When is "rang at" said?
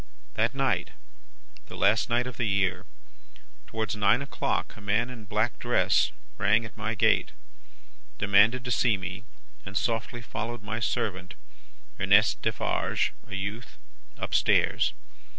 6.39-6.75